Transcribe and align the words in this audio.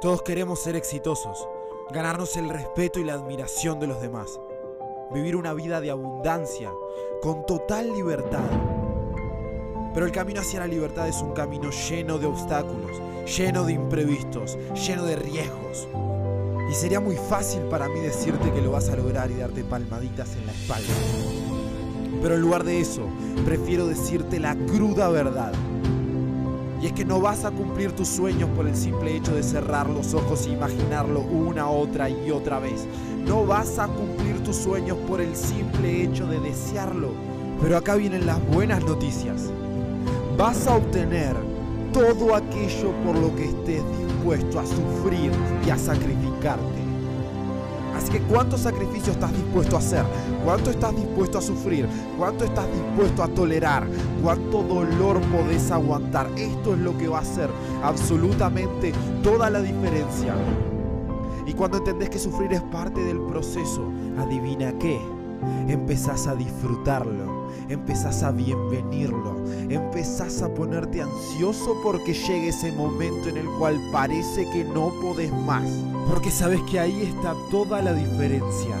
Todos 0.00 0.22
queremos 0.22 0.60
ser 0.60 0.76
exitosos, 0.76 1.48
ganarnos 1.90 2.36
el 2.36 2.48
respeto 2.48 3.00
y 3.00 3.04
la 3.04 3.14
admiración 3.14 3.80
de 3.80 3.88
los 3.88 4.00
demás, 4.00 4.38
vivir 5.12 5.34
una 5.34 5.52
vida 5.54 5.80
de 5.80 5.90
abundancia, 5.90 6.70
con 7.20 7.44
total 7.44 7.92
libertad. 7.92 8.48
Pero 9.92 10.06
el 10.06 10.12
camino 10.12 10.40
hacia 10.40 10.60
la 10.60 10.68
libertad 10.68 11.08
es 11.08 11.20
un 11.20 11.32
camino 11.32 11.70
lleno 11.70 12.16
de 12.16 12.26
obstáculos, 12.26 12.92
lleno 13.36 13.64
de 13.64 13.72
imprevistos, 13.72 14.56
lleno 14.86 15.02
de 15.04 15.16
riesgos. 15.16 15.88
Y 16.70 16.74
sería 16.74 17.00
muy 17.00 17.16
fácil 17.16 17.62
para 17.62 17.88
mí 17.88 17.98
decirte 17.98 18.52
que 18.52 18.60
lo 18.60 18.70
vas 18.70 18.88
a 18.90 18.94
lograr 18.94 19.32
y 19.32 19.34
darte 19.34 19.64
palmaditas 19.64 20.36
en 20.36 20.46
la 20.46 20.52
espalda. 20.52 20.94
Pero 22.22 22.36
en 22.36 22.40
lugar 22.40 22.62
de 22.62 22.80
eso, 22.80 23.02
prefiero 23.44 23.88
decirte 23.88 24.38
la 24.38 24.54
cruda 24.54 25.08
verdad. 25.08 25.52
Y 26.80 26.86
es 26.86 26.92
que 26.92 27.04
no 27.04 27.20
vas 27.20 27.44
a 27.44 27.50
cumplir 27.50 27.92
tus 27.92 28.08
sueños 28.08 28.48
por 28.56 28.68
el 28.68 28.76
simple 28.76 29.16
hecho 29.16 29.34
de 29.34 29.42
cerrar 29.42 29.88
los 29.88 30.14
ojos 30.14 30.46
e 30.46 30.50
imaginarlo 30.50 31.20
una, 31.20 31.68
otra 31.68 32.08
y 32.08 32.30
otra 32.30 32.60
vez. 32.60 32.86
No 33.26 33.44
vas 33.44 33.78
a 33.78 33.88
cumplir 33.88 34.42
tus 34.44 34.56
sueños 34.56 34.96
por 35.08 35.20
el 35.20 35.34
simple 35.34 36.04
hecho 36.04 36.26
de 36.26 36.38
desearlo. 36.38 37.10
Pero 37.60 37.76
acá 37.76 37.96
vienen 37.96 38.26
las 38.26 38.44
buenas 38.48 38.84
noticias. 38.84 39.50
Vas 40.36 40.68
a 40.68 40.76
obtener 40.76 41.34
todo 41.92 42.34
aquello 42.34 42.92
por 43.04 43.16
lo 43.18 43.34
que 43.34 43.46
estés 43.46 43.82
dispuesto 43.98 44.60
a 44.60 44.66
sufrir 44.66 45.32
y 45.66 45.70
a 45.70 45.76
sacrificarte. 45.76 46.87
Así 47.98 48.12
que 48.12 48.20
¿cuánto 48.20 48.56
sacrificio 48.56 49.12
estás 49.12 49.32
dispuesto 49.32 49.74
a 49.74 49.80
hacer? 49.80 50.04
¿Cuánto 50.44 50.70
estás 50.70 50.94
dispuesto 50.94 51.38
a 51.38 51.42
sufrir? 51.42 51.88
¿Cuánto 52.16 52.44
estás 52.44 52.66
dispuesto 52.72 53.24
a 53.24 53.28
tolerar? 53.28 53.88
¿Cuánto 54.22 54.62
dolor 54.62 55.20
podés 55.22 55.68
aguantar? 55.72 56.30
Esto 56.36 56.74
es 56.74 56.78
lo 56.78 56.96
que 56.96 57.08
va 57.08 57.18
a 57.18 57.22
hacer 57.22 57.50
absolutamente 57.82 58.92
toda 59.24 59.50
la 59.50 59.60
diferencia. 59.60 60.32
Y 61.44 61.54
cuando 61.54 61.78
entendés 61.78 62.08
que 62.08 62.20
sufrir 62.20 62.52
es 62.52 62.62
parte 62.62 63.02
del 63.02 63.20
proceso, 63.20 63.90
adivina 64.16 64.72
qué, 64.78 65.00
empezás 65.68 66.26
a 66.26 66.34
disfrutarlo, 66.34 67.48
empezás 67.68 68.22
a 68.22 68.30
bienvenirlo, 68.30 69.36
empezás 69.68 70.42
a 70.42 70.52
ponerte 70.52 71.02
ansioso 71.02 71.76
porque 71.82 72.14
llegue 72.14 72.48
ese 72.48 72.72
momento 72.72 73.28
en 73.28 73.36
el 73.36 73.46
cual 73.58 73.78
parece 73.92 74.48
que 74.50 74.64
no 74.64 74.92
podés 75.00 75.32
más. 75.32 75.64
Porque 76.08 76.30
sabes 76.30 76.60
que 76.70 76.80
ahí 76.80 77.02
está 77.02 77.34
toda 77.50 77.82
la 77.82 77.92
diferencia. 77.92 78.76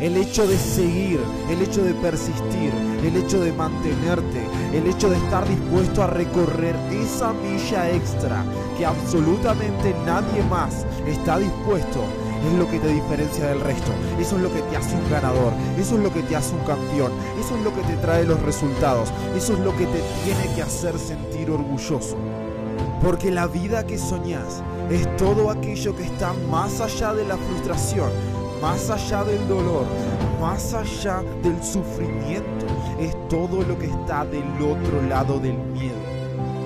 El 0.00 0.16
hecho 0.16 0.46
de 0.48 0.56
seguir, 0.56 1.20
el 1.48 1.62
hecho 1.62 1.84
de 1.84 1.94
persistir, 1.94 2.72
el 3.04 3.16
hecho 3.16 3.40
de 3.40 3.52
mantenerte, 3.52 4.42
el 4.72 4.86
hecho 4.88 5.08
de 5.08 5.16
estar 5.16 5.48
dispuesto 5.48 6.02
a 6.02 6.08
recorrer 6.08 6.74
esa 6.90 7.32
milla 7.32 7.88
extra 7.90 8.44
que 8.76 8.84
absolutamente 8.84 9.94
nadie 10.04 10.42
más 10.50 10.84
está 11.06 11.38
dispuesto 11.38 12.04
es 12.46 12.58
lo 12.58 12.68
que 12.68 12.78
te 12.78 12.88
diferencia 12.88 13.46
del 13.46 13.60
resto. 13.60 13.92
Eso 14.20 14.36
es 14.36 14.42
lo 14.42 14.52
que 14.52 14.62
te 14.62 14.76
hace 14.76 14.94
un 14.94 15.10
ganador. 15.10 15.52
Eso 15.78 15.96
es 15.96 16.02
lo 16.02 16.12
que 16.12 16.22
te 16.22 16.36
hace 16.36 16.54
un 16.54 16.64
campeón. 16.64 17.12
Eso 17.40 17.56
es 17.56 17.62
lo 17.62 17.74
que 17.74 17.82
te 17.82 17.96
trae 17.96 18.24
los 18.24 18.40
resultados. 18.42 19.12
Eso 19.36 19.54
es 19.54 19.60
lo 19.60 19.76
que 19.76 19.86
te 19.86 20.00
tiene 20.24 20.54
que 20.54 20.62
hacer 20.62 20.98
sentir 20.98 21.50
orgulloso. 21.50 22.16
Porque 23.02 23.30
la 23.30 23.46
vida 23.46 23.86
que 23.86 23.98
soñás 23.98 24.62
es 24.90 25.16
todo 25.16 25.50
aquello 25.50 25.96
que 25.96 26.04
está 26.04 26.32
más 26.50 26.80
allá 26.80 27.14
de 27.14 27.24
la 27.24 27.36
frustración, 27.36 28.10
más 28.60 28.90
allá 28.90 29.24
del 29.24 29.46
dolor, 29.48 29.86
más 30.40 30.74
allá 30.74 31.22
del 31.42 31.62
sufrimiento. 31.62 32.66
Es 33.00 33.16
todo 33.28 33.62
lo 33.62 33.78
que 33.78 33.86
está 33.86 34.24
del 34.24 34.44
otro 34.62 35.02
lado 35.08 35.38
del 35.38 35.58
miedo. 35.58 36.11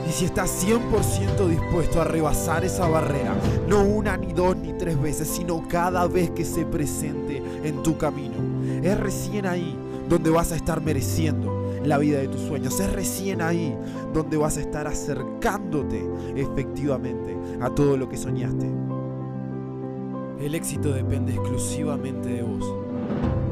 Y 0.08 0.12
si 0.12 0.24
estás 0.26 0.64
100% 0.64 1.48
dispuesto 1.48 2.00
a 2.00 2.04
rebasar 2.04 2.64
esa 2.64 2.88
barrera, 2.88 3.34
no 3.68 3.82
una, 3.82 4.16
ni 4.16 4.32
dos, 4.32 4.56
ni 4.56 4.72
tres 4.72 5.00
veces, 5.00 5.28
sino 5.28 5.66
cada 5.68 6.06
vez 6.06 6.30
que 6.30 6.44
se 6.44 6.64
presente 6.64 7.42
en 7.64 7.82
tu 7.82 7.98
camino, 7.98 8.36
es 8.82 8.98
recién 8.98 9.46
ahí 9.46 9.76
donde 10.08 10.30
vas 10.30 10.52
a 10.52 10.56
estar 10.56 10.80
mereciendo 10.80 11.80
la 11.84 11.98
vida 11.98 12.18
de 12.18 12.28
tus 12.28 12.42
sueños. 12.42 12.78
Es 12.78 12.92
recién 12.92 13.42
ahí 13.42 13.76
donde 14.12 14.36
vas 14.36 14.56
a 14.56 14.60
estar 14.60 14.86
acercándote 14.86 16.04
efectivamente 16.36 17.36
a 17.60 17.70
todo 17.70 17.96
lo 17.96 18.08
que 18.08 18.16
soñaste. 18.16 18.66
El 20.40 20.54
éxito 20.54 20.92
depende 20.92 21.34
exclusivamente 21.34 22.28
de 22.28 22.42
vos. 22.42 22.64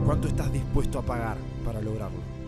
¿Cuánto 0.04 0.28
estás 0.28 0.53
dispuesto 0.53 0.98
a 0.98 1.03
pagar 1.03 1.37
para 1.64 1.81
lograrlo? 1.81 2.44